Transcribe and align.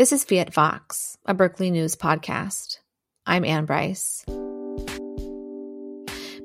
This 0.00 0.12
is 0.12 0.24
Fiat 0.24 0.54
Vox, 0.54 1.18
a 1.26 1.34
Berkeley 1.34 1.70
News 1.70 1.94
podcast. 1.94 2.78
I'm 3.26 3.44
Anne 3.44 3.66
Brice. 3.66 4.24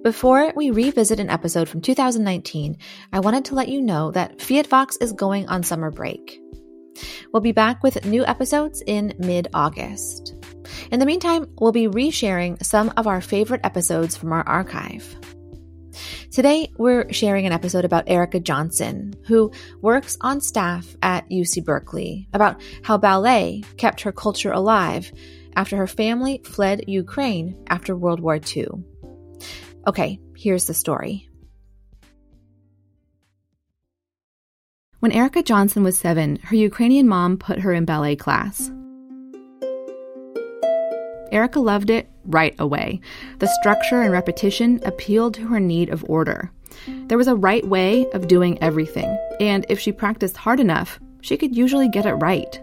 Before 0.04 0.52
we 0.58 0.72
revisit 0.72 1.22
an 1.22 1.30
episode 1.30 1.70
from 1.70 1.80
2019, 1.80 2.78
I 3.14 3.22
wanted 3.22 3.46
to 3.46 3.56
let 3.56 3.70
you 3.70 3.82
know 3.82 4.12
that 4.12 4.42
Fiat 4.42 4.68
Vox 4.68 4.98
is 4.98 5.14
going 5.14 5.48
on 5.48 5.64
summer 5.64 5.90
break. 5.90 6.38
We'll 7.32 7.40
be 7.40 7.54
back 7.54 7.82
with 7.82 8.06
new 8.06 8.26
episodes 8.26 8.84
in 8.86 9.14
mid 9.20 9.48
August. 9.54 10.36
In 10.92 11.00
the 11.00 11.06
meantime, 11.06 11.48
we'll 11.58 11.72
be 11.72 11.88
resharing 11.88 12.62
some 12.62 12.92
of 12.98 13.08
our 13.08 13.22
favorite 13.22 13.62
episodes 13.64 14.18
from 14.18 14.34
our 14.34 14.46
archive. 14.46 15.16
Today, 16.36 16.70
we're 16.78 17.14
sharing 17.14 17.46
an 17.46 17.54
episode 17.54 17.86
about 17.86 18.10
Erica 18.10 18.42
Johnson, 18.42 19.14
who 19.26 19.54
works 19.80 20.18
on 20.20 20.42
staff 20.42 20.86
at 21.02 21.30
UC 21.30 21.64
Berkeley, 21.64 22.28
about 22.34 22.62
how 22.84 22.98
ballet 22.98 23.64
kept 23.78 24.02
her 24.02 24.12
culture 24.12 24.52
alive 24.52 25.14
after 25.56 25.78
her 25.78 25.88
family 25.88 26.42
fled 26.44 26.84
Ukraine 26.90 27.64
after 27.70 27.96
World 27.96 28.20
War 28.20 28.38
II. 28.54 28.68
Okay, 29.88 30.20
here's 30.36 30.66
the 30.66 30.74
story. 30.74 31.30
When 35.00 35.14
Erica 35.14 35.42
Johnson 35.42 35.84
was 35.84 35.98
seven, 35.98 36.36
her 36.44 36.58
Ukrainian 36.58 37.08
mom 37.08 37.38
put 37.38 37.60
her 37.60 37.72
in 37.72 37.86
ballet 37.86 38.18
class. 38.18 38.70
Erica 41.36 41.60
loved 41.60 41.90
it 41.90 42.08
right 42.24 42.56
away. 42.60 43.02
The 43.40 43.54
structure 43.60 44.02
and 44.02 44.12
repetition 44.12 44.80
appealed 44.86 45.34
to 45.34 45.48
her 45.48 45.60
need 45.60 45.90
of 45.90 46.06
order. 46.08 46.50
There 46.88 47.18
was 47.18 47.28
a 47.28 47.36
right 47.36 47.68
way 47.68 48.10
of 48.14 48.30
doing 48.30 48.58
everything, 48.64 49.18
and 49.42 49.66
if 49.68 49.78
she 49.78 49.92
practiced 49.92 50.38
hard 50.38 50.62
enough, 50.62 50.98
she 51.20 51.36
could 51.36 51.54
usually 51.54 51.90
get 51.90 52.06
it 52.06 52.14
right. 52.14 52.60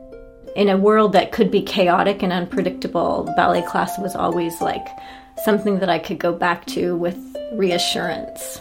In 0.56 0.70
a 0.70 0.78
world 0.78 1.12
that 1.12 1.32
could 1.32 1.50
be 1.50 1.60
chaotic 1.60 2.22
and 2.22 2.32
unpredictable, 2.32 3.30
ballet 3.36 3.60
class 3.60 3.98
was 3.98 4.16
always 4.16 4.62
like 4.62 4.86
something 5.44 5.78
that 5.80 5.90
I 5.90 5.98
could 5.98 6.18
go 6.18 6.32
back 6.32 6.64
to 6.68 6.96
with 6.96 7.18
reassurance. 7.52 8.58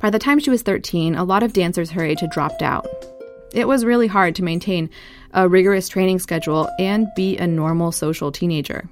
By 0.00 0.10
the 0.10 0.18
time 0.18 0.38
she 0.38 0.50
was 0.50 0.60
13, 0.60 1.14
a 1.14 1.24
lot 1.24 1.42
of 1.42 1.54
dancers 1.54 1.90
her 1.90 2.04
age 2.04 2.20
had 2.20 2.30
dropped 2.30 2.62
out. 2.62 2.86
It 3.54 3.66
was 3.66 3.86
really 3.86 4.06
hard 4.06 4.34
to 4.34 4.44
maintain 4.44 4.90
a 5.32 5.48
rigorous 5.48 5.88
training 5.88 6.18
schedule 6.18 6.68
and 6.78 7.08
be 7.16 7.38
a 7.38 7.46
normal 7.46 7.90
social 7.90 8.30
teenager. 8.30 8.86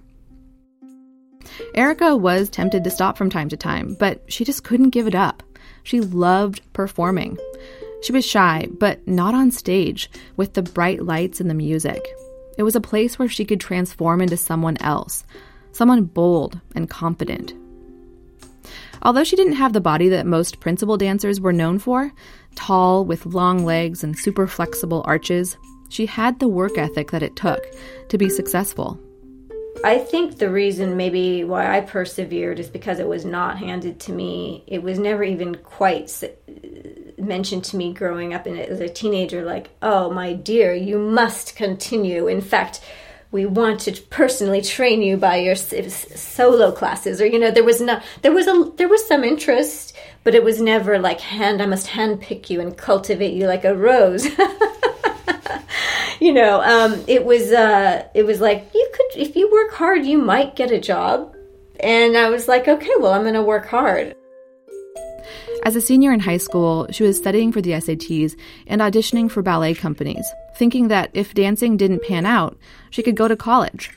Erica 1.75 2.17
was 2.17 2.49
tempted 2.49 2.85
to 2.85 2.91
stop 2.91 3.17
from 3.17 3.31
time 3.31 3.49
to 3.49 3.57
time, 3.57 3.97
but 3.99 4.23
she 4.31 4.45
just 4.45 4.65
couldn't 4.65 4.91
give 4.91 5.07
it 5.07 5.15
up. 5.15 5.43
She 5.83 6.01
loved 6.01 6.61
performing. 6.73 7.39
She 8.03 8.13
was 8.13 8.25
shy, 8.25 8.69
but 8.79 9.07
not 9.07 9.35
on 9.35 9.51
stage, 9.51 10.11
with 10.37 10.55
the 10.55 10.63
bright 10.63 11.03
lights 11.03 11.41
and 11.41 11.51
the 11.51 11.55
music. 11.55 12.07
It 12.57 12.63
was 12.63 12.77
a 12.77 12.81
place 12.81 13.19
where 13.19 13.29
she 13.29 13.45
could 13.45 13.61
transform 13.61 14.21
into 14.21 14.37
someone 14.37 14.77
else, 14.81 15.25
someone 15.73 16.05
bold 16.05 16.61
and 16.75 16.91
confident. 16.91 17.55
Although 19.03 19.25
she 19.25 19.37
didn't 19.37 19.55
have 19.55 19.73
the 19.73 19.81
body 19.81 20.09
that 20.09 20.27
most 20.27 20.61
principal 20.61 20.97
dancers 20.97 21.41
were 21.41 21.53
known 21.53 21.79
for, 21.79 22.13
tall 22.57 23.05
with 23.05 23.27
long 23.27 23.65
legs 23.65 24.03
and 24.03 24.19
super 24.19 24.47
flexible 24.47 25.03
arches, 25.07 25.57
she 25.89 26.07
had 26.07 26.39
the 26.39 26.49
work 26.49 26.77
ethic 26.77 27.11
that 27.13 27.23
it 27.23 27.37
took 27.37 27.65
to 28.09 28.19
be 28.19 28.29
successful. 28.29 28.99
I 29.85 29.99
think 29.99 30.39
the 30.39 30.51
reason 30.51 30.97
maybe 30.97 31.45
why 31.45 31.77
I 31.77 31.81
persevered 31.81 32.59
is 32.59 32.69
because 32.69 32.99
it 32.99 33.09
was 33.09 33.25
not 33.25 33.59
handed 33.59 34.01
to 34.01 34.13
me. 34.13 34.65
It 34.67 34.83
was 34.83 34.99
never 34.99 35.23
even 35.23 35.55
quite 35.57 36.23
mentioned 37.17 37.65
to 37.65 37.77
me 37.77 37.93
growing 37.93 38.35
up 38.35 38.47
in 38.47 38.57
as 38.59 38.81
a 38.81 38.89
teenager 38.89 39.45
like, 39.45 39.71
"Oh, 39.83 40.11
my 40.11 40.33
dear, 40.33 40.75
you 40.75 40.99
must 40.99 41.57
continue." 41.57 42.27
In 42.27 42.41
fact, 42.41 42.81
we 43.31 43.45
want 43.45 43.81
to 43.81 43.93
personally 43.93 44.63
train 44.63 45.03
you 45.03 45.17
by 45.17 45.37
your 45.37 45.55
solo 45.55 46.73
classes 46.73 47.21
or 47.21 47.27
you 47.27 47.39
know 47.39 47.51
there 47.51 47.65
was 47.65 47.81
no 47.81 48.01
there 48.23 48.33
was 48.33 48.47
a 48.47 48.73
there 48.77 48.89
was 48.89 49.07
some 49.07 49.23
interest 49.23 49.95
but 50.25 50.35
it 50.35 50.43
was 50.43 50.61
never 50.63 50.99
like 50.99 51.21
hand 51.21 51.61
i 51.61 51.67
must 51.67 51.89
hand 51.89 52.21
pick 52.21 52.49
you 52.49 52.61
and 52.61 52.79
cultivate 52.79 53.35
you 53.35 53.47
like 53.47 53.65
a 53.65 53.77
rose 53.77 54.27
you 56.21 56.33
know, 56.33 56.61
um, 56.63 57.03
it 57.07 57.25
was 57.25 57.53
uh, 57.53 58.07
it 58.15 58.25
was 58.25 58.41
like 58.41 58.71
you 58.75 58.91
could 58.95 59.21
if 59.21 59.37
you 59.37 59.51
work 59.51 59.73
hard, 59.73 60.05
you 60.05 60.19
might 60.19 60.57
get 60.57 60.71
a 60.71 60.81
job. 60.81 61.35
And 61.81 62.17
I 62.17 62.29
was 62.29 62.49
like, 62.49 62.67
okay, 62.67 62.91
well, 62.99 63.13
I'm 63.13 63.23
going 63.23 63.35
to 63.35 63.43
work 63.43 63.67
hard. 63.67 64.15
As 65.65 65.77
a 65.77 65.81
senior 65.81 66.13
in 66.13 66.21
high 66.21 66.37
school, 66.37 66.87
she 66.91 67.03
was 67.03 67.17
studying 67.17 67.53
for 67.53 67.61
the 67.61 67.71
SATs 67.71 68.37
and 68.67 68.81
auditioning 68.81 69.31
for 69.31 69.43
ballet 69.43 69.75
companies, 69.75 70.27
thinking 70.57 70.89
that 70.89 71.11
if 71.15 71.35
dancing 71.35 71.77
didn't 71.77 72.03
pan 72.03 72.27
out, 72.27 72.57
she 72.91 73.03
could 73.03 73.17
go 73.17 73.29
to 73.29 73.37
college. 73.37 73.91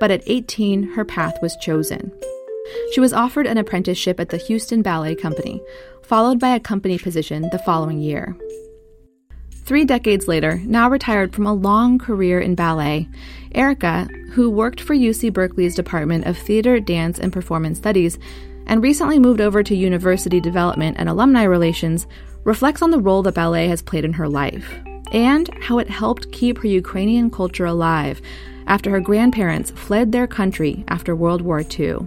But 0.00 0.10
at 0.10 0.22
18, 0.26 0.82
her 0.94 1.04
path 1.04 1.40
was 1.42 1.56
chosen. 1.56 2.12
She 2.92 3.00
was 3.00 3.12
offered 3.12 3.46
an 3.46 3.58
apprenticeship 3.58 4.20
at 4.20 4.30
the 4.30 4.36
Houston 4.36 4.82
Ballet 4.82 5.14
Company, 5.14 5.62
followed 6.02 6.38
by 6.38 6.54
a 6.54 6.60
company 6.60 6.98
position 6.98 7.48
the 7.50 7.58
following 7.58 8.00
year. 8.00 8.36
Three 9.64 9.86
decades 9.86 10.28
later, 10.28 10.60
now 10.66 10.90
retired 10.90 11.34
from 11.34 11.46
a 11.46 11.54
long 11.54 11.98
career 11.98 12.38
in 12.38 12.54
ballet, 12.54 13.08
Erica, 13.54 14.06
who 14.32 14.50
worked 14.50 14.78
for 14.78 14.94
UC 14.94 15.32
Berkeley's 15.32 15.74
Department 15.74 16.26
of 16.26 16.36
Theater, 16.36 16.80
Dance, 16.80 17.18
and 17.18 17.32
Performance 17.32 17.78
Studies, 17.78 18.18
and 18.66 18.82
recently 18.82 19.18
moved 19.18 19.40
over 19.40 19.62
to 19.62 19.74
University 19.74 20.38
Development 20.38 20.96
and 20.98 21.08
Alumni 21.08 21.44
Relations, 21.44 22.06
reflects 22.44 22.82
on 22.82 22.90
the 22.90 22.98
role 22.98 23.22
that 23.22 23.34
ballet 23.34 23.68
has 23.68 23.80
played 23.80 24.04
in 24.04 24.12
her 24.12 24.28
life 24.28 24.70
and 25.12 25.48
how 25.62 25.78
it 25.78 25.88
helped 25.88 26.30
keep 26.30 26.58
her 26.58 26.68
Ukrainian 26.68 27.30
culture 27.30 27.64
alive 27.64 28.20
after 28.66 28.90
her 28.90 29.00
grandparents 29.00 29.70
fled 29.70 30.12
their 30.12 30.26
country 30.26 30.84
after 30.88 31.16
World 31.16 31.40
War 31.40 31.60
II. 31.60 32.00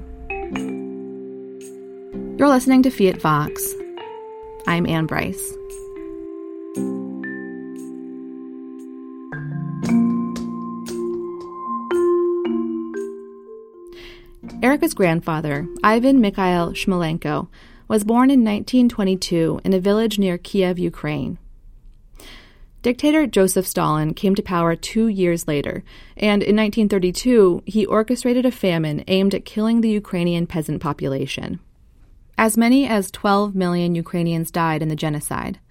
You're 2.38 2.50
listening 2.50 2.84
to 2.84 2.91
Fiat 2.91 3.19
Vox. 3.19 3.74
I'm 4.68 4.85
Anne 4.85 5.07
Brice. 5.07 5.57
Erica's 14.67 14.94
grandfather, 14.94 15.66
Ivan 15.81 16.19
Mikhail 16.19 16.72
Shmelenko, 16.73 17.47
was 17.88 18.03
born 18.03 18.29
in 18.29 18.44
1922 18.44 19.61
in 19.63 19.72
a 19.72 19.79
village 19.79 20.19
near 20.19 20.38
Kiev, 20.38 20.78
Ukraine. 20.78 21.38
Dictator 22.81 23.25
Joseph 23.27 23.66
Stalin 23.66 24.13
came 24.13 24.35
to 24.35 24.41
power 24.41 24.75
two 24.75 25.07
years 25.07 25.47
later, 25.47 25.85
and 26.17 26.44
in 26.44 26.57
1932 26.57 27.63
he 27.66 27.85
orchestrated 27.85 28.45
a 28.45 28.51
famine 28.51 29.06
aimed 29.07 29.33
at 29.33 29.45
killing 29.45 29.79
the 29.79 29.89
Ukrainian 29.89 30.45
peasant 30.45 30.81
population. 30.81 31.61
As 32.38 32.57
many 32.57 32.85
as 32.85 33.09
12 33.09 33.56
million 33.56 33.95
Ukrainians 33.95 34.51
died 34.51 34.81
in 34.81 34.89
the 34.89 34.97
genocide. 34.97 35.61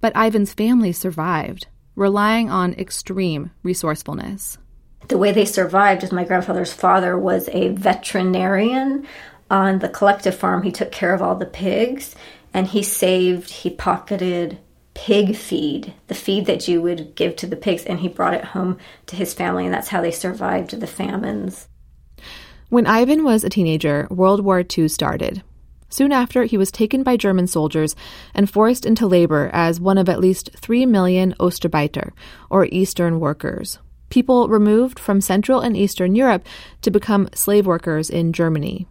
But 0.00 0.16
Ivan's 0.16 0.54
family 0.54 0.92
survived, 0.92 1.66
relying 1.96 2.48
on 2.48 2.72
extreme 2.78 3.50
resourcefulness 3.62 4.56
the 5.08 5.18
way 5.18 5.32
they 5.32 5.44
survived 5.44 6.02
is 6.02 6.12
my 6.12 6.24
grandfather's 6.24 6.72
father 6.72 7.18
was 7.18 7.48
a 7.52 7.68
veterinarian 7.68 9.06
on 9.50 9.80
the 9.80 9.88
collective 9.88 10.34
farm. 10.34 10.62
He 10.62 10.72
took 10.72 10.92
care 10.92 11.14
of 11.14 11.22
all 11.22 11.34
the 11.34 11.46
pigs 11.46 12.14
and 12.54 12.66
he 12.66 12.82
saved, 12.82 13.50
he 13.50 13.70
pocketed 13.70 14.58
pig 14.94 15.34
feed, 15.36 15.94
the 16.08 16.14
feed 16.14 16.46
that 16.46 16.68
you 16.68 16.82
would 16.82 17.14
give 17.14 17.36
to 17.36 17.46
the 17.46 17.56
pigs, 17.56 17.84
and 17.84 18.00
he 18.00 18.08
brought 18.08 18.34
it 18.34 18.44
home 18.44 18.78
to 19.06 19.16
his 19.16 19.32
family, 19.32 19.64
and 19.64 19.72
that's 19.72 19.88
how 19.88 20.00
they 20.00 20.10
survived 20.10 20.78
the 20.78 20.86
famines. 20.86 21.68
When 22.68 22.86
Ivan 22.86 23.24
was 23.24 23.44
a 23.44 23.50
teenager, 23.50 24.06
World 24.10 24.44
War 24.44 24.62
II 24.62 24.88
started. 24.88 25.42
Soon 25.88 26.12
after, 26.12 26.44
he 26.44 26.56
was 26.56 26.70
taken 26.70 27.02
by 27.02 27.16
German 27.18 27.46
soldiers 27.46 27.94
and 28.34 28.48
forced 28.48 28.86
into 28.86 29.06
labor 29.06 29.50
as 29.52 29.80
one 29.80 29.98
of 29.98 30.08
at 30.08 30.20
least 30.20 30.50
3 30.56 30.86
million 30.86 31.34
Ostarbeiter, 31.38 32.12
or 32.48 32.66
Eastern 32.66 33.20
workers, 33.20 33.78
people 34.12 34.46
removed 34.46 34.98
from 34.98 35.22
Central 35.22 35.60
and 35.60 35.74
Eastern 35.74 36.14
Europe 36.14 36.44
to 36.82 36.90
become 36.90 37.30
slave 37.34 37.64
workers 37.64 38.10
in 38.10 38.30
Germany. 38.30 38.86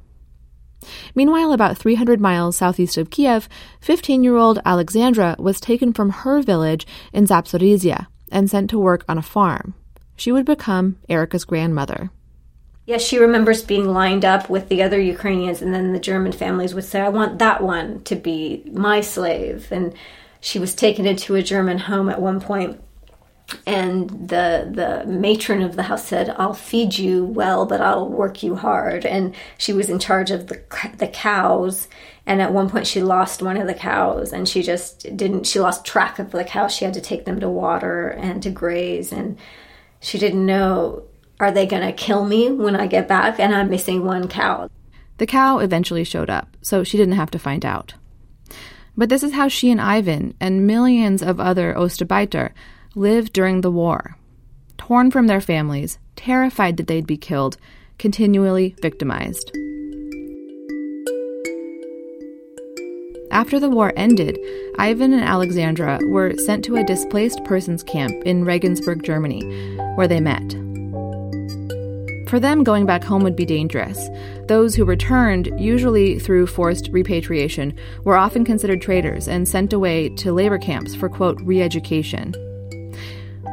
Meanwhile, 1.13 1.53
about 1.53 1.77
300 1.77 2.19
miles 2.19 2.57
southeast 2.57 2.97
of 2.97 3.11
Kiev, 3.11 3.47
15 3.81 4.23
year 4.23 4.35
old 4.35 4.59
Alexandra 4.65 5.35
was 5.37 5.61
taken 5.61 5.93
from 5.93 6.09
her 6.09 6.41
village 6.41 6.87
in 7.13 7.27
Zaporizhia 7.27 8.07
and 8.31 8.49
sent 8.49 8.71
to 8.71 8.79
work 8.79 9.05
on 9.07 9.19
a 9.19 9.21
farm. 9.21 9.75
She 10.15 10.31
would 10.31 10.45
become 10.45 10.97
Erica's 11.07 11.45
grandmother. 11.45 12.09
Yes, 12.87 13.03
she 13.03 13.19
remembers 13.19 13.61
being 13.61 13.93
lined 13.93 14.25
up 14.25 14.49
with 14.49 14.69
the 14.69 14.81
other 14.81 14.99
Ukrainians, 14.99 15.61
and 15.61 15.71
then 15.71 15.93
the 15.93 15.99
German 15.99 16.31
families 16.31 16.73
would 16.73 16.83
say, 16.83 16.99
I 16.99 17.09
want 17.09 17.37
that 17.37 17.61
one 17.61 18.01
to 18.05 18.15
be 18.15 18.63
my 18.73 19.01
slave. 19.01 19.67
And 19.71 19.93
she 20.39 20.57
was 20.57 20.73
taken 20.73 21.05
into 21.05 21.35
a 21.35 21.43
German 21.43 21.77
home 21.77 22.09
at 22.09 22.19
one 22.19 22.41
point 22.41 22.81
and 23.67 24.09
the 24.09 24.69
the 24.71 25.05
matron 25.11 25.61
of 25.61 25.75
the 25.75 25.83
house 25.83 26.05
said 26.05 26.33
i'll 26.37 26.53
feed 26.53 26.97
you 26.97 27.25
well 27.25 27.65
but 27.65 27.79
i'll 27.81 28.09
work 28.09 28.41
you 28.41 28.55
hard 28.55 29.05
and 29.05 29.35
she 29.57 29.71
was 29.71 29.89
in 29.89 29.99
charge 29.99 30.31
of 30.31 30.47
the 30.47 30.61
the 30.97 31.07
cows 31.07 31.87
and 32.25 32.41
at 32.41 32.53
one 32.53 32.69
point 32.69 32.87
she 32.87 33.01
lost 33.01 33.41
one 33.41 33.57
of 33.57 33.67
the 33.67 33.73
cows 33.73 34.33
and 34.33 34.47
she 34.49 34.63
just 34.63 35.15
didn't 35.15 35.45
she 35.45 35.59
lost 35.59 35.85
track 35.85 36.17
of 36.19 36.31
the 36.31 36.43
cows 36.43 36.73
she 36.73 36.85
had 36.85 36.93
to 36.93 37.01
take 37.01 37.25
them 37.25 37.39
to 37.39 37.49
water 37.49 38.07
and 38.07 38.41
to 38.41 38.49
graze 38.49 39.11
and 39.11 39.37
She 40.01 40.17
didn't 40.17 40.45
know, 40.45 41.03
are 41.39 41.51
they 41.51 41.67
going 41.67 41.83
to 41.85 41.93
kill 41.93 42.25
me 42.25 42.51
when 42.51 42.75
I 42.75 42.87
get 42.87 43.07
back 43.07 43.39
and 43.39 43.53
I'm 43.53 43.69
missing 43.69 44.03
one 44.03 44.27
cow? 44.27 44.67
The 45.17 45.27
cow 45.27 45.59
eventually 45.59 46.03
showed 46.03 46.29
up, 46.29 46.57
so 46.61 46.83
she 46.83 46.97
didn't 46.97 47.15
have 47.15 47.31
to 47.31 47.39
find 47.39 47.63
out. 47.63 47.93
But 48.97 49.09
this 49.09 49.23
is 49.23 49.33
how 49.33 49.47
she 49.47 49.69
and 49.69 49.79
Ivan 49.79 50.33
and 50.39 50.65
millions 50.65 51.21
of 51.21 51.39
other 51.39 51.75
Ostarbeiter 51.75 52.51
lived 52.95 53.33
during 53.33 53.61
the 53.61 53.71
war. 53.71 54.17
Torn 54.77 55.11
from 55.11 55.27
their 55.27 55.41
families, 55.41 55.99
terrified 56.15 56.77
that 56.77 56.87
they'd 56.87 57.07
be 57.07 57.17
killed, 57.17 57.57
continually 57.97 58.75
victimized. 58.81 59.51
After 63.31 63.59
the 63.61 63.69
war 63.69 63.93
ended, 63.95 64.37
Ivan 64.77 65.13
and 65.13 65.23
Alexandra 65.23 65.99
were 66.09 66.33
sent 66.37 66.65
to 66.65 66.75
a 66.75 66.83
displaced 66.83 67.43
persons 67.45 67.81
camp 67.81 68.11
in 68.25 68.43
Regensburg, 68.43 69.03
Germany, 69.03 69.41
where 69.95 70.07
they 70.07 70.19
met. 70.19 70.51
For 72.29 72.39
them, 72.39 72.63
going 72.63 72.85
back 72.85 73.03
home 73.03 73.23
would 73.23 73.35
be 73.35 73.45
dangerous. 73.45 74.09
Those 74.47 74.75
who 74.75 74.85
returned, 74.85 75.49
usually 75.57 76.19
through 76.19 76.47
forced 76.47 76.89
repatriation, 76.91 77.77
were 78.03 78.17
often 78.17 78.43
considered 78.43 78.81
traitors 78.81 79.27
and 79.27 79.47
sent 79.47 79.73
away 79.73 80.09
to 80.15 80.33
labor 80.33 80.57
camps 80.57 80.95
for, 80.95 81.09
quote, 81.09 81.39
re 81.41 81.61
education. 81.61 82.33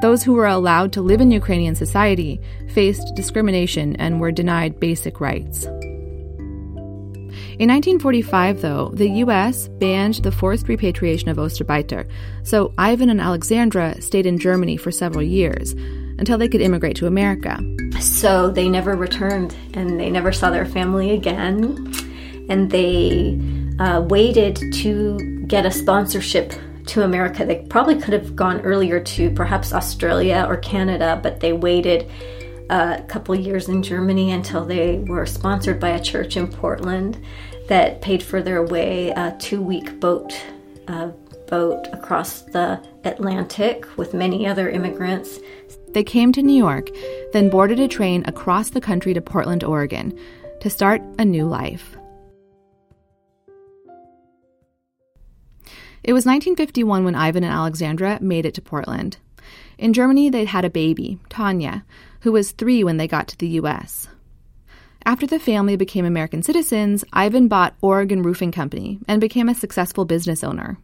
Those 0.01 0.23
who 0.23 0.35
were 0.35 0.47
allowed 0.47 0.93
to 0.93 1.03
live 1.03 1.21
in 1.21 1.31
Ukrainian 1.31 1.75
society 1.75 2.41
faced 2.69 3.15
discrimination 3.17 3.97
and 3.97 4.21
were 4.21 4.31
denied 4.31 4.79
basic 4.79 5.21
rights. 5.21 5.65
In 7.59 7.69
1945, 7.69 8.61
though, 8.63 8.91
the 8.95 9.11
U.S. 9.25 9.67
banned 9.67 10.15
the 10.17 10.31
forced 10.31 10.69
repatriation 10.69 11.29
of 11.29 11.39
Ostarbeiter, 11.39 12.09
so 12.45 12.73
Ivan 12.79 13.11
and 13.11 13.21
Alexandra 13.21 14.01
stayed 14.01 14.27
in 14.27 14.39
Germany 14.39 14.77
for 14.77 14.93
several 14.93 15.25
years 15.25 15.73
until 16.19 16.39
they 16.39 16.49
could 16.49 16.61
immigrate 16.61 16.95
to 16.97 17.09
America. 17.09 17.59
So 18.01 18.51
they 18.51 18.69
never 18.69 18.95
returned 18.95 19.57
and 19.75 19.99
they 19.99 20.11
never 20.11 20.31
saw 20.31 20.51
their 20.51 20.67
family 20.67 21.11
again. 21.11 21.93
And 22.49 22.71
they 22.71 23.37
uh, 23.81 24.03
waited 24.03 24.61
to 24.75 25.19
get 25.49 25.67
a 25.67 25.73
sponsorship 25.73 26.53
to 26.89 27.03
America. 27.03 27.45
They 27.45 27.67
probably 27.69 28.01
could 28.01 28.15
have 28.15 28.35
gone 28.35 28.61
earlier 28.61 29.01
to 29.01 29.31
perhaps 29.31 29.73
Australia 29.73 30.45
or 30.49 30.57
Canada, 30.57 31.19
but 31.23 31.41
they 31.41 31.53
waited 31.53 32.11
a 32.71 33.03
couple 33.09 33.35
years 33.35 33.69
in 33.69 33.83
Germany 33.83 34.33
until 34.33 34.65
they 34.65 34.99
were 34.99 35.27
sponsored 35.27 35.81
by 35.81 35.91
a 35.91 36.03
church 36.03 36.37
in 36.37 36.49
Portland 36.49 37.23
that 37.69 38.01
paid 38.01 38.23
for 38.23 38.43
their 38.43 38.63
way 38.63 39.11
a 39.11 39.37
two 39.39 39.61
week 39.63 40.01
boat 40.01 40.39
uh, 40.89 41.09
boat 41.49 41.87
across 41.93 42.43
the 42.43 42.83
Atlantic 43.05 43.97
with 43.97 44.15
many 44.15 44.47
other 44.47 44.69
immigrants. 44.69 45.39
They 45.93 46.05
came 46.05 46.33
to 46.33 46.43
New 46.43 46.57
York, 46.57 46.91
then 47.33 47.49
boarded 47.49 47.81
a 47.81 47.89
train 47.89 48.23
across 48.27 48.71
the 48.71 48.81
country 48.81 49.15
to 49.15 49.21
Portland, 49.21 49.65
Oregon, 49.65 50.19
to 50.61 50.69
start 50.69 51.01
a 51.19 51.25
new 51.25 51.47
life. 51.47 51.98
It 56.05 56.13
was 56.13 56.25
1951 56.25 57.05
when 57.05 57.15
Ivan 57.15 57.45
and 57.45 57.53
Alexandra 57.53 58.19
made 58.21 58.47
it 58.47 58.55
to 58.55 58.63
Portland. 58.63 59.19
In 59.79 59.93
Germany, 59.93 60.31
they'd 60.31 60.47
had 60.47 60.65
a 60.65 60.71
baby, 60.71 61.19
Tanya, 61.29 61.85
who 62.21 62.33
was 62.33 62.53
three 62.53 62.85
when 62.85 62.97
they 62.97 63.09
got 63.09 63.29
to 63.29 63.39
the 63.39 63.49
U.S. 63.61 64.09
After 65.05 65.27
the 65.27 65.39
family 65.39 65.77
became 65.77 66.05
American 66.05 66.43
citizens, 66.43 67.05
Ivan 67.13 67.49
bought 67.49 67.77
Oregon 67.81 68.23
Roofing 68.23 68.53
Company 68.53 69.01
and 69.09 69.21
became 69.21 69.49
a 69.49 69.55
successful 69.55 70.05
business 70.05 70.45
owner. 70.45 70.79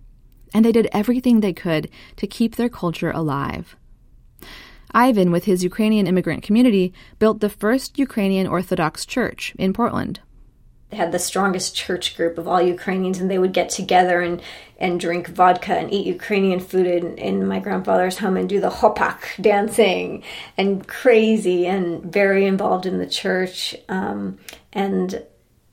And 0.53 0.65
they 0.65 0.73
did 0.73 0.89
everything 0.93 1.41
they 1.41 1.53
could 1.53 1.91
to 2.17 2.27
keep 2.27 2.57
their 2.57 2.69
culture 2.69 3.11
alive. 3.11 3.77
Ivan, 4.93 5.33
with 5.33 5.45
his 5.45 5.65
Ukrainian 5.65 6.07
immigrant 6.07 6.43
community, 6.43 6.93
built 7.19 7.41
the 7.41 7.51
first 7.51 7.99
Ukrainian 7.99 8.47
Orthodox 8.47 9.05
church 9.05 9.55
in 9.59 9.73
Portland 9.73 10.21
had 10.95 11.13
the 11.13 11.19
strongest 11.19 11.75
church 11.75 12.17
group 12.17 12.39
of 12.39 12.49
all 12.49 12.61
Ukrainians, 12.61 13.19
and 13.19 13.31
they 13.31 13.39
would 13.39 13.53
get 13.53 13.69
together 13.69 14.21
and, 14.21 14.41
and 14.79 15.01
drink 15.01 15.29
vodka 15.29 15.75
and 15.75 15.93
eat 15.93 16.07
Ukrainian 16.07 16.61
food 16.61 16.87
in, 16.87 17.19
in 17.19 17.47
my 17.47 17.61
grandfather's 17.61 18.19
home 18.19 18.37
and 18.37 18.49
do 18.49 18.61
the 18.61 18.71
hopak 18.71 19.41
dancing 19.41 20.23
and 20.57 20.87
crazy 20.87 21.67
and 21.67 22.03
very 22.05 22.47
involved 22.47 22.87
in 22.87 22.99
the 22.99 23.07
church. 23.07 23.77
Um, 23.89 24.39
and 24.73 25.23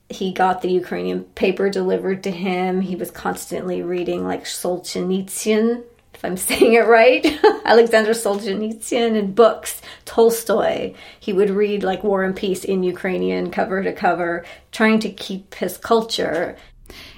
he 0.08 0.32
got 0.32 0.62
the 0.62 0.70
Ukrainian 0.70 1.24
paper 1.24 1.70
delivered 1.70 2.22
to 2.24 2.30
him. 2.30 2.80
He 2.80 2.96
was 2.96 3.10
constantly 3.10 3.82
reading 3.82 4.24
like 4.24 4.44
Solzhenitsyn, 4.44 5.84
if 6.14 6.24
I'm 6.24 6.36
saying 6.48 6.74
it 6.74 6.86
right, 6.86 7.26
Alexander 7.64 8.12
Solzhenitsyn 8.12 9.18
and 9.18 9.34
books, 9.34 9.80
Tolstoy. 10.04 10.94
He 11.18 11.32
would 11.32 11.50
read 11.50 11.82
like 11.82 12.04
War 12.04 12.22
and 12.22 12.36
Peace 12.36 12.64
in 12.64 12.82
Ukrainian 12.82 13.50
cover 13.50 13.82
to 13.82 13.92
cover, 13.92 14.44
trying 14.70 14.98
to 15.00 15.10
keep 15.10 15.54
his 15.54 15.76
culture. 15.76 16.56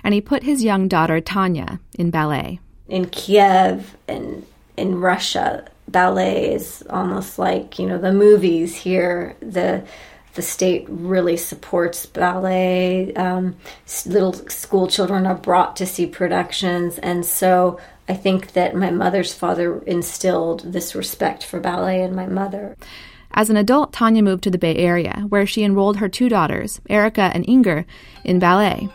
And 0.03 0.15
he 0.15 0.21
put 0.21 0.43
his 0.43 0.63
young 0.63 0.89
daughter 0.89 1.21
Tanya 1.21 1.81
in 1.99 2.11
ballet. 2.11 2.61
In 2.89 3.07
Kiev 3.07 3.97
and 4.07 4.47
in 4.77 5.01
Russia, 5.01 5.67
ballet 5.89 6.53
is 6.55 6.85
almost 6.91 7.39
like, 7.39 7.79
you 7.79 7.87
know, 7.87 7.99
the 7.99 8.13
movies 8.13 8.75
here. 8.75 9.37
The 9.41 9.85
the 10.35 10.43
state 10.43 10.85
really 10.89 11.37
supports 11.37 12.07
ballet. 12.07 13.15
Um, 13.15 13.57
little 14.05 14.33
school 14.33 14.89
children 14.89 15.27
are 15.27 15.37
brought 15.37 15.77
to 15.77 15.87
see 15.87 16.07
productions, 16.07 16.99
and 16.99 17.25
so 17.25 17.79
I 18.09 18.15
think 18.15 18.53
that 18.53 18.77
my 18.77 18.91
mother's 18.91 19.33
father 19.33 19.79
instilled 19.81 20.61
this 20.73 20.95
respect 20.95 21.45
for 21.45 21.59
ballet 21.59 22.03
in 22.03 22.15
my 22.15 22.27
mother. 22.27 22.77
As 23.33 23.51
an 23.51 23.57
adult, 23.57 23.93
Tanya 23.93 24.23
moved 24.23 24.45
to 24.45 24.51
the 24.51 24.59
Bay 24.59 24.77
Area, 24.77 25.25
where 25.29 25.47
she 25.47 25.65
enrolled 25.65 25.97
her 25.97 26.09
two 26.09 26.29
daughters, 26.29 26.81
Erica 26.89 27.31
and 27.35 27.49
Inger, 27.49 27.87
in 28.25 28.39
ballet. 28.39 28.89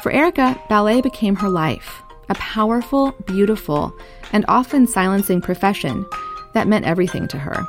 For 0.00 0.12
Erica, 0.12 0.60
ballet 0.68 1.00
became 1.00 1.36
her 1.36 1.48
life 1.48 2.02
a 2.28 2.34
powerful, 2.34 3.12
beautiful, 3.26 3.96
and 4.32 4.44
often 4.48 4.86
silencing 4.86 5.40
profession 5.40 6.04
that 6.54 6.66
meant 6.66 6.84
everything 6.84 7.28
to 7.28 7.38
her. 7.38 7.64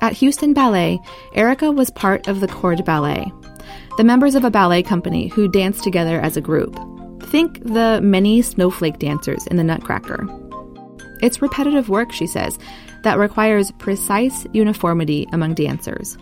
At 0.00 0.14
Houston 0.14 0.52
Ballet, 0.52 1.00
Erica 1.34 1.70
was 1.70 1.90
part 1.90 2.28
of 2.28 2.40
the 2.40 2.48
Corps 2.48 2.74
de 2.74 2.82
Ballet, 2.82 3.32
the 3.96 4.04
members 4.04 4.34
of 4.34 4.44
a 4.44 4.50
ballet 4.50 4.82
company 4.82 5.28
who 5.28 5.48
dance 5.48 5.82
together 5.82 6.20
as 6.20 6.36
a 6.36 6.40
group. 6.40 6.78
Think 7.24 7.62
the 7.64 8.00
many 8.02 8.42
snowflake 8.42 8.98
dancers 8.98 9.46
in 9.48 9.56
the 9.56 9.64
Nutcracker. 9.64 10.26
It's 11.22 11.42
repetitive 11.42 11.88
work, 11.88 12.12
she 12.12 12.26
says, 12.26 12.58
that 13.02 13.18
requires 13.18 13.72
precise 13.72 14.46
uniformity 14.52 15.26
among 15.32 15.54
dancers. 15.54 16.18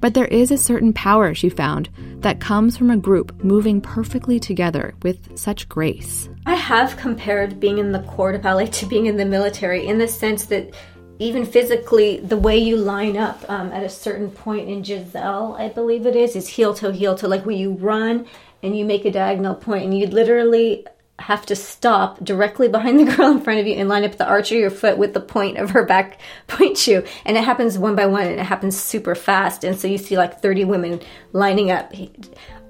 But 0.00 0.14
there 0.14 0.26
is 0.26 0.50
a 0.50 0.58
certain 0.58 0.92
power, 0.92 1.34
she 1.34 1.48
found, 1.48 1.88
that 2.20 2.40
comes 2.40 2.76
from 2.76 2.90
a 2.90 2.96
group 2.96 3.42
moving 3.42 3.80
perfectly 3.80 4.38
together 4.38 4.94
with 5.02 5.36
such 5.36 5.68
grace. 5.68 6.28
I 6.46 6.54
have 6.54 6.96
compared 6.96 7.58
being 7.58 7.78
in 7.78 7.92
the 7.92 8.02
corps 8.02 8.32
de 8.32 8.38
ballet 8.38 8.66
to 8.66 8.86
being 8.86 9.06
in 9.06 9.16
the 9.16 9.24
military 9.24 9.86
in 9.86 9.98
the 9.98 10.08
sense 10.08 10.46
that 10.46 10.74
even 11.18 11.44
physically, 11.44 12.20
the 12.20 12.36
way 12.36 12.56
you 12.56 12.76
line 12.76 13.16
up 13.16 13.44
um, 13.48 13.72
at 13.72 13.82
a 13.82 13.88
certain 13.88 14.30
point 14.30 14.68
in 14.68 14.84
Giselle, 14.84 15.56
I 15.58 15.68
believe 15.68 16.06
it 16.06 16.14
is, 16.14 16.36
is 16.36 16.48
heel 16.48 16.74
to 16.74 16.92
heel 16.92 17.16
to 17.16 17.26
like 17.26 17.44
where 17.44 17.56
you 17.56 17.72
run 17.72 18.26
and 18.62 18.76
you 18.76 18.84
make 18.84 19.04
a 19.04 19.10
diagonal 19.10 19.54
point 19.54 19.84
and 19.84 19.98
you 19.98 20.06
literally 20.06 20.86
have 21.18 21.44
to 21.46 21.56
stop 21.56 22.22
directly 22.22 22.68
behind 22.68 23.00
the 23.00 23.04
girl 23.16 23.32
in 23.32 23.40
front 23.40 23.58
of 23.58 23.66
you 23.66 23.74
and 23.74 23.88
line 23.88 24.04
up 24.04 24.16
the 24.16 24.26
arch 24.26 24.52
of 24.52 24.58
your 24.58 24.70
foot 24.70 24.96
with 24.96 25.14
the 25.14 25.20
point 25.20 25.58
of 25.58 25.70
her 25.70 25.84
back 25.84 26.20
pointe 26.46 26.78
shoe. 26.78 27.02
And 27.24 27.36
it 27.36 27.44
happens 27.44 27.78
one 27.78 27.96
by 27.96 28.06
one 28.06 28.22
and 28.22 28.38
it 28.38 28.46
happens 28.46 28.78
super 28.78 29.14
fast. 29.14 29.64
And 29.64 29.78
so 29.78 29.88
you 29.88 29.98
see 29.98 30.16
like 30.16 30.40
30 30.40 30.64
women 30.64 31.00
lining 31.32 31.70
up 31.70 31.92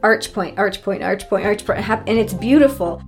arch 0.02 0.32
point, 0.32 0.58
arch 0.58 0.82
point, 0.82 1.02
arch 1.02 1.28
point, 1.28 1.44
arch 1.44 1.66
point, 1.66 1.86
and 1.88 2.18
it's 2.18 2.34
beautiful. 2.34 3.02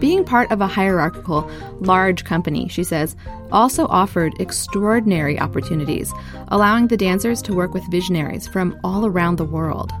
Being 0.00 0.24
part 0.24 0.50
of 0.50 0.62
a 0.62 0.66
hierarchical, 0.66 1.48
large 1.80 2.24
company, 2.24 2.68
she 2.68 2.84
says, 2.84 3.14
also 3.52 3.86
offered 3.88 4.32
extraordinary 4.40 5.38
opportunities, 5.38 6.10
allowing 6.48 6.86
the 6.86 6.96
dancers 6.96 7.42
to 7.42 7.54
work 7.54 7.74
with 7.74 7.90
visionaries 7.90 8.48
from 8.48 8.80
all 8.82 9.04
around 9.04 9.36
the 9.36 9.44
world. 9.44 9.92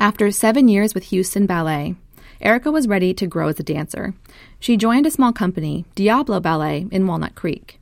After 0.00 0.30
seven 0.32 0.66
years 0.66 0.92
with 0.92 1.04
Houston 1.04 1.46
Ballet, 1.46 1.94
Erica 2.40 2.72
was 2.72 2.88
ready 2.88 3.14
to 3.14 3.28
grow 3.28 3.48
as 3.48 3.60
a 3.60 3.62
dancer. 3.62 4.14
She 4.58 4.76
joined 4.76 5.06
a 5.06 5.10
small 5.10 5.32
company, 5.32 5.84
Diablo 5.94 6.40
Ballet, 6.40 6.88
in 6.90 7.06
Walnut 7.06 7.36
Creek. 7.36 7.78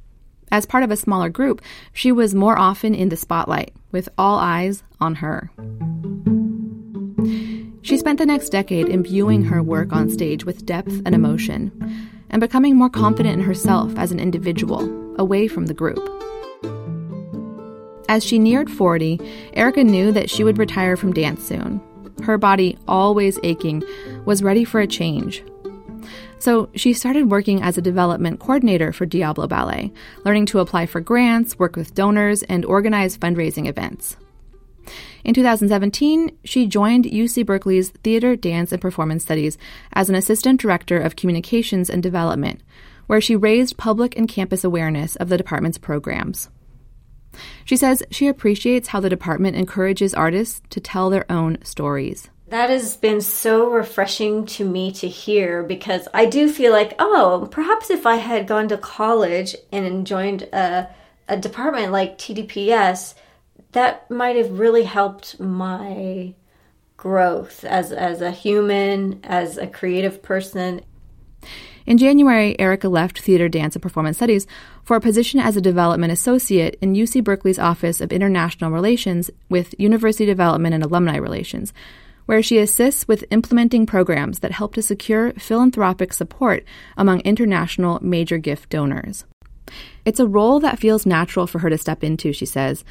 As 0.50 0.66
part 0.66 0.82
of 0.82 0.90
a 0.90 0.96
smaller 0.96 1.30
group, 1.30 1.62
she 1.92 2.12
was 2.12 2.34
more 2.34 2.58
often 2.58 2.94
in 2.94 3.08
the 3.08 3.16
spotlight, 3.16 3.72
with 3.92 4.08
all 4.18 4.38
eyes 4.38 4.82
on 5.00 5.16
her. 5.16 5.50
She 7.88 7.96
spent 7.96 8.18
the 8.18 8.26
next 8.26 8.50
decade 8.50 8.90
imbuing 8.90 9.44
her 9.44 9.62
work 9.62 9.94
on 9.94 10.10
stage 10.10 10.44
with 10.44 10.66
depth 10.66 11.00
and 11.06 11.14
emotion, 11.14 11.72
and 12.28 12.38
becoming 12.38 12.76
more 12.76 12.90
confident 12.90 13.40
in 13.40 13.46
herself 13.46 13.96
as 13.96 14.12
an 14.12 14.20
individual, 14.20 14.82
away 15.18 15.48
from 15.48 15.64
the 15.64 15.72
group. 15.72 15.98
As 18.10 18.22
she 18.22 18.38
neared 18.38 18.70
40, 18.70 19.18
Erica 19.54 19.84
knew 19.84 20.12
that 20.12 20.28
she 20.28 20.44
would 20.44 20.58
retire 20.58 20.98
from 20.98 21.14
dance 21.14 21.42
soon. 21.42 21.80
her 22.24 22.36
body 22.36 22.76
always 22.86 23.38
aching, 23.42 23.82
was 24.26 24.42
ready 24.42 24.64
for 24.64 24.80
a 24.80 24.86
change. 24.86 25.42
So 26.40 26.68
she 26.74 26.92
started 26.92 27.30
working 27.30 27.62
as 27.62 27.78
a 27.78 27.82
development 27.82 28.38
coordinator 28.38 28.92
for 28.92 29.06
Diablo 29.06 29.46
Ballet, 29.46 29.94
learning 30.26 30.44
to 30.46 30.58
apply 30.58 30.84
for 30.84 31.00
grants, 31.00 31.58
work 31.58 31.74
with 31.74 31.94
donors, 31.94 32.42
and 32.42 32.66
organize 32.66 33.16
fundraising 33.16 33.66
events. 33.66 34.18
In 35.28 35.34
2017, 35.34 36.38
she 36.42 36.66
joined 36.66 37.04
UC 37.04 37.44
Berkeley's 37.44 37.90
Theater, 38.02 38.34
Dance, 38.34 38.72
and 38.72 38.80
Performance 38.80 39.24
Studies 39.24 39.58
as 39.92 40.08
an 40.08 40.14
assistant 40.14 40.58
director 40.58 40.98
of 40.98 41.16
communications 41.16 41.90
and 41.90 42.02
development, 42.02 42.62
where 43.08 43.20
she 43.20 43.36
raised 43.36 43.76
public 43.76 44.16
and 44.16 44.26
campus 44.26 44.64
awareness 44.64 45.16
of 45.16 45.28
the 45.28 45.36
department's 45.36 45.76
programs. 45.76 46.48
She 47.66 47.76
says 47.76 48.02
she 48.10 48.26
appreciates 48.26 48.88
how 48.88 49.00
the 49.00 49.10
department 49.10 49.54
encourages 49.54 50.14
artists 50.14 50.62
to 50.70 50.80
tell 50.80 51.10
their 51.10 51.30
own 51.30 51.62
stories. 51.62 52.30
That 52.46 52.70
has 52.70 52.96
been 52.96 53.20
so 53.20 53.68
refreshing 53.68 54.46
to 54.46 54.64
me 54.64 54.92
to 54.92 55.08
hear 55.08 55.62
because 55.62 56.08
I 56.14 56.24
do 56.24 56.50
feel 56.50 56.72
like, 56.72 56.94
oh, 56.98 57.48
perhaps 57.50 57.90
if 57.90 58.06
I 58.06 58.16
had 58.16 58.46
gone 58.46 58.68
to 58.68 58.78
college 58.78 59.54
and 59.70 60.06
joined 60.06 60.44
a, 60.44 60.88
a 61.28 61.36
department 61.36 61.92
like 61.92 62.16
TDPS, 62.16 63.12
that 63.72 64.10
might 64.10 64.36
have 64.36 64.58
really 64.58 64.84
helped 64.84 65.38
my 65.40 66.34
growth 66.96 67.64
as 67.64 67.92
as 67.92 68.20
a 68.20 68.30
human, 68.30 69.20
as 69.24 69.56
a 69.56 69.66
creative 69.66 70.22
person. 70.22 70.82
In 71.86 71.96
January, 71.96 72.58
Erica 72.60 72.88
left 72.88 73.18
Theater, 73.18 73.48
Dance, 73.48 73.74
and 73.74 73.82
Performance 73.82 74.18
Studies 74.18 74.46
for 74.84 74.96
a 74.96 75.00
position 75.00 75.40
as 75.40 75.56
a 75.56 75.60
development 75.62 76.12
associate 76.12 76.76
in 76.82 76.92
UC 76.92 77.24
Berkeley's 77.24 77.58
Office 77.58 78.02
of 78.02 78.12
International 78.12 78.70
Relations 78.70 79.30
with 79.48 79.74
University 79.78 80.26
Development 80.26 80.74
and 80.74 80.84
Alumni 80.84 81.16
Relations, 81.16 81.72
where 82.26 82.42
she 82.42 82.58
assists 82.58 83.08
with 83.08 83.24
implementing 83.30 83.86
programs 83.86 84.40
that 84.40 84.52
help 84.52 84.74
to 84.74 84.82
secure 84.82 85.32
philanthropic 85.38 86.12
support 86.12 86.62
among 86.98 87.20
international 87.20 87.98
major 88.02 88.36
gift 88.36 88.68
donors. 88.68 89.24
It's 90.04 90.20
a 90.20 90.26
role 90.26 90.60
that 90.60 90.78
feels 90.78 91.06
natural 91.06 91.46
for 91.46 91.60
her 91.60 91.70
to 91.70 91.78
step 91.78 92.04
into, 92.04 92.34
she 92.34 92.44
says 92.44 92.84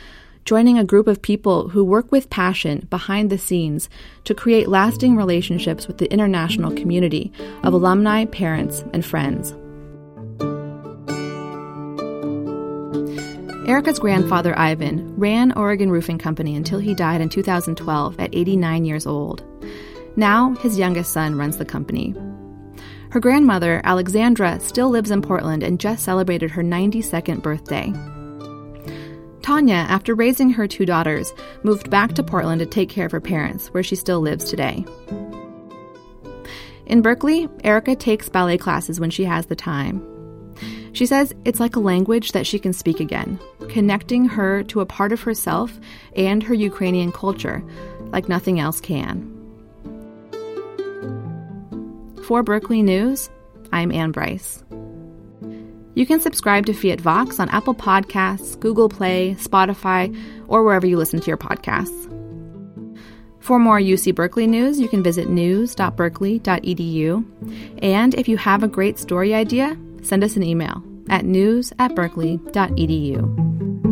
joining 0.48 0.80
a 0.80 0.86
group 0.86 1.08
of 1.08 1.22
people 1.22 1.68
who 1.68 1.84
work 1.84 2.10
with 2.10 2.30
passion 2.30 2.88
behind 2.90 3.30
the 3.30 3.38
scenes 3.38 3.90
to 4.24 4.34
create 4.34 4.70
lasting 4.70 5.18
relationships 5.18 5.88
with 5.88 5.98
the 5.98 6.10
international 6.10 6.74
community 6.74 7.34
of 7.64 7.74
alumni, 7.74 8.24
parents, 8.24 8.82
and 8.94 9.06
friends. 9.06 9.54
Erica's 13.68 14.00
grandfather, 14.00 14.58
Ivan, 14.58 15.14
ran 15.18 15.52
Oregon 15.52 15.92
Roofing 15.92 16.18
Company 16.18 16.56
until 16.56 16.80
he 16.80 16.96
died 16.96 17.20
in 17.20 17.28
2012 17.28 18.18
at 18.18 18.34
89 18.34 18.86
years 18.86 19.06
old. 19.06 19.44
Now, 20.16 20.56
his 20.56 20.80
youngest 20.80 21.12
son 21.12 21.38
runs 21.38 21.58
the 21.58 21.66
company. 21.66 22.16
Her 23.10 23.20
grandmother, 23.20 23.82
Alexandra, 23.84 24.62
still 24.62 24.90
lives 24.90 25.12
in 25.12 25.22
Portland 25.22 25.62
and 25.62 25.78
just 25.78 26.06
celebrated 26.06 26.52
her 26.52 26.64
92nd 26.64 27.42
birthday. 27.42 27.92
Tanya, 29.48 29.86
after 29.88 30.14
raising 30.14 30.50
her 30.50 30.68
two 30.68 30.86
daughters, 30.86 31.34
moved 31.64 31.90
back 31.90 32.12
to 32.12 32.22
Portland 32.22 32.60
to 32.60 32.66
take 32.66 32.90
care 32.90 33.06
of 33.06 33.14
her 33.14 33.22
parents, 33.22 33.70
where 33.70 33.82
she 33.82 33.96
still 33.96 34.20
lives 34.20 34.44
today. 34.44 34.84
In 36.86 37.02
Berkeley, 37.02 37.48
Erica 37.64 37.96
takes 37.96 38.28
ballet 38.28 38.58
classes 38.58 39.00
when 39.00 39.10
she 39.10 39.24
has 39.24 39.46
the 39.46 39.56
time. 39.56 40.04
She 40.92 41.06
says 41.06 41.34
it's 41.46 41.62
like 41.62 41.78
a 41.78 41.80
language 41.80 42.34
that 42.34 42.46
she 42.46 42.60
can 42.60 42.74
speak 42.74 43.00
again, 43.00 43.40
connecting 43.70 44.26
her 44.26 44.64
to 44.64 44.82
a 44.82 44.86
part 44.86 45.14
of 45.14 45.22
herself 45.22 45.80
and 46.14 46.44
her 46.44 46.54
Ukrainian 46.54 47.14
culture 47.14 47.64
like 48.12 48.28
nothing 48.28 48.60
else 48.60 48.82
can. 48.82 49.34
For 52.24 52.44
Berkeley 52.44 52.84
News, 52.84 53.30
I'm 53.72 53.94
Anne 53.94 54.12
Brice. 54.12 54.62
You 55.98 56.06
can 56.06 56.22
subscribe 56.22 56.68
to 56.68 56.74
Fiat 56.74 57.02
Vox 57.02 57.40
on 57.40 57.50
Apple 57.50 57.74
Podcasts, 57.74 58.60
Google 58.60 58.88
Play, 58.88 59.34
Spotify, 59.40 60.16
or 60.48 60.62
wherever 60.62 60.86
you 60.86 60.96
listen 60.96 61.20
to 61.20 61.26
your 61.26 61.38
podcasts. 61.38 62.06
For 63.40 63.58
more 63.58 63.80
UC 63.80 64.14
Berkeley 64.14 64.46
news, 64.46 64.80
you 64.80 64.90
can 64.90 65.02
visit 65.02 65.28
news.berkeley.edu. 65.28 67.82
And 67.82 68.14
if 68.14 68.30
you 68.30 68.38
have 68.38 68.62
a 68.62 68.68
great 68.68 69.00
story 69.00 69.34
idea, 69.34 69.76
send 70.04 70.24
us 70.24 70.36
an 70.36 70.44
email 70.44 70.84
at 71.10 71.26
news 71.26 71.74
at 71.80 71.96
berkeley.edu. 71.96 73.87